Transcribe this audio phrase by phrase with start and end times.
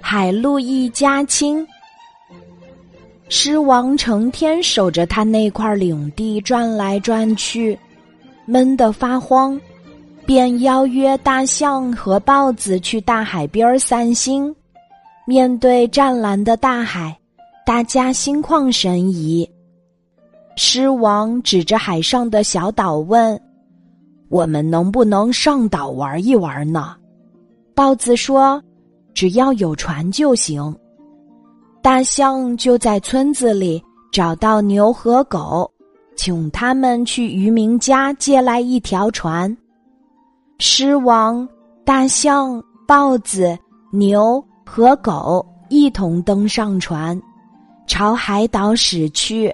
[0.00, 1.66] 海陆一家亲。
[3.28, 7.78] 狮王成天守着他那块领地转来转去，
[8.44, 9.58] 闷得发慌，
[10.26, 14.54] 便邀约大象和豹子去大海边散心。
[15.24, 17.16] 面对湛蓝的大海，
[17.64, 19.48] 大家心旷神怡。
[20.56, 23.40] 狮王指着海上的小岛问
[24.28, 26.96] ：“我们能不能上岛玩一玩呢？”
[27.74, 28.62] 豹子说
[29.14, 30.74] ：“只要有船就行。”
[31.82, 35.68] 大象就在村子里找到牛和狗，
[36.16, 39.54] 请他们去渔民家借来一条船。
[40.58, 41.48] 狮王、
[41.84, 43.58] 大象、豹子、
[43.90, 47.20] 牛和狗一同登上船，
[47.88, 49.52] 朝海岛驶去。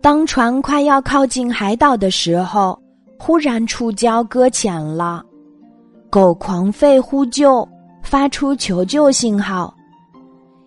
[0.00, 2.80] 当船快要靠近海岛的时候，
[3.18, 5.24] 忽然触礁搁浅了，
[6.08, 7.68] 狗狂吠呼救，
[8.08, 9.74] 发出求救信号。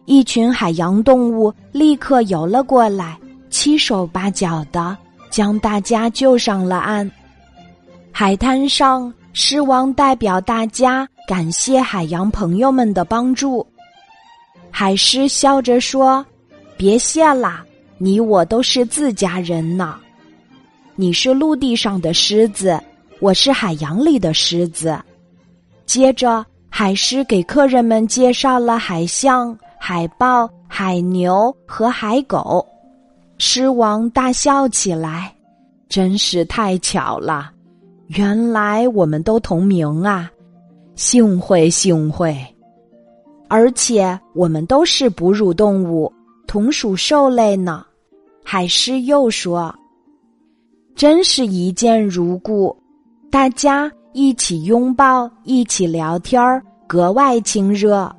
[0.05, 3.17] 一群海洋动物立刻游了过来，
[3.49, 4.95] 七手八脚的
[5.31, 7.09] 将大家救上了岸。
[8.11, 13.65] 海滩上，狮王代表大家感谢海洋朋友们的帮助。
[14.69, 16.23] 海狮笑着说
[16.77, 17.65] ：“别谢啦，
[17.97, 19.95] 你我都是自家人呢。
[20.95, 22.79] 你是陆地上的狮子，
[23.19, 25.01] 我是海洋里的狮子。”
[25.87, 26.45] 接着，
[26.83, 29.55] 海狮给客人们介绍了海象。
[29.77, 32.67] 海豹、海牛和海狗，
[33.37, 35.31] 狮王大笑起来，
[35.87, 37.51] 真是太巧了！
[38.07, 40.31] 原来我们都同名啊，
[40.95, 42.35] 幸会幸会！
[43.47, 46.11] 而且我们都是哺乳动物，
[46.47, 47.85] 同属兽类呢。
[48.43, 49.71] 海狮又说
[50.97, 52.75] ：“真是一见如故，
[53.29, 58.13] 大家一起拥抱，一起聊天儿，格外亲热。”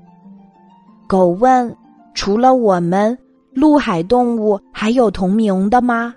[1.06, 1.77] 狗问
[2.17, 3.17] ：“除了我们，
[3.53, 6.15] 陆海动物还有同名的吗？”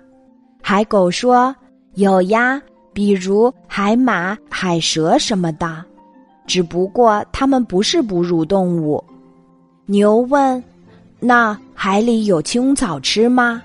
[0.64, 1.54] 海狗说
[1.96, 2.58] ：“有呀，
[2.94, 5.84] 比如海马、海蛇什么的，
[6.46, 9.04] 只不过它们不是哺乳动物。”
[9.84, 10.64] 牛问
[11.20, 13.60] ：“那海里有青草吃吗？”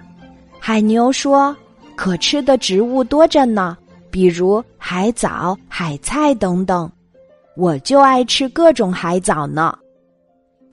[0.59, 1.56] 海牛说
[1.96, 3.78] ：“可吃的植物多着呢，
[4.09, 6.91] 比如海藻、海菜等等，
[7.56, 9.78] 我就爱吃各种海藻呢。”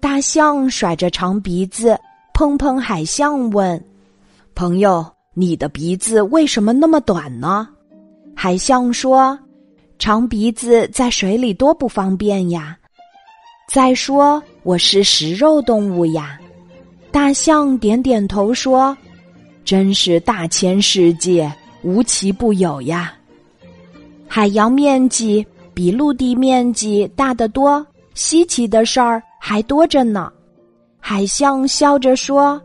[0.00, 1.98] 大象甩着长鼻子，
[2.32, 3.82] 碰碰海象问
[4.54, 7.68] ：“朋友，你的鼻子为什么那么短呢？”
[8.34, 9.36] 海象说
[9.98, 12.78] ：“长鼻子在水里多不方便呀。
[13.68, 16.38] 再说我是食肉动物呀。”
[17.10, 18.96] 大象点点头说
[19.64, 21.52] ：“真是大千世界
[21.82, 23.12] 无奇不有呀。
[24.28, 25.44] 海洋面积
[25.78, 30.32] 比陆地面积大得多，稀奇的事儿。”还多着呢，
[30.98, 32.60] 海象笑着说：“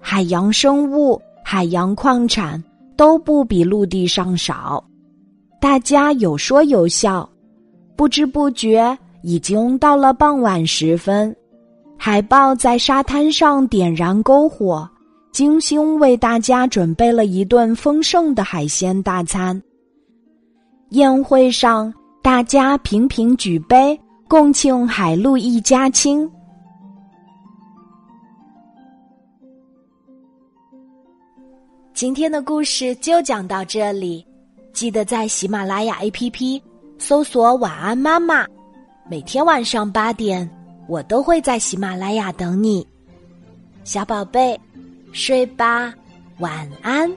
[0.00, 2.64] 海洋生物、海洋矿产
[2.96, 4.82] 都不比陆地上少。”
[5.60, 7.28] 大家有说有笑，
[7.94, 11.36] 不知不觉已经到了傍晚时分。
[11.98, 14.88] 海豹在沙滩上点燃篝火，
[15.30, 19.62] 精心为大家准备了一顿丰盛的海鲜大餐。
[20.90, 21.92] 宴会上，
[22.26, 23.96] 大家频频举杯。
[24.26, 26.28] 共庆海陆一家亲。
[31.94, 34.26] 今天的故事就讲到这里，
[34.72, 36.60] 记得在喜马拉雅 APP
[36.98, 38.44] 搜索“晚安妈妈”，
[39.08, 40.50] 每天晚上八点，
[40.88, 42.84] 我都会在喜马拉雅等你，
[43.84, 44.60] 小宝贝，
[45.12, 45.94] 睡吧，
[46.40, 47.08] 晚安。